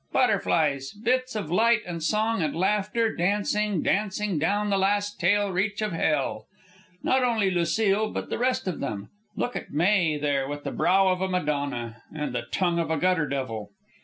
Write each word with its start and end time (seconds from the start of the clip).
"Butterflies, 0.11 0.93
bits 0.93 1.35
of 1.35 1.51
light 1.51 1.81
and 1.85 2.01
song 2.01 2.41
and 2.41 2.55
laughter, 2.55 3.15
dancing, 3.15 3.83
dancing 3.83 4.39
down 4.39 4.71
the 4.71 4.77
last 4.79 5.19
tail 5.19 5.51
reach 5.51 5.79
of 5.83 5.91
hell. 5.91 6.47
Not 7.03 7.23
only 7.23 7.51
Lucile, 7.51 8.09
but 8.09 8.31
the 8.31 8.39
rest 8.39 8.67
of 8.67 8.79
them. 8.79 9.09
Look 9.35 9.55
at 9.55 9.69
May, 9.69 10.17
there, 10.17 10.47
with 10.47 10.63
the 10.63 10.71
brow 10.71 11.09
of 11.09 11.21
a 11.21 11.27
Madonna 11.29 12.01
and 12.11 12.33
the 12.33 12.47
tongue 12.51 12.79
of 12.79 12.89
a 12.89 12.97
gutter 12.97 13.27
devil. 13.27 13.69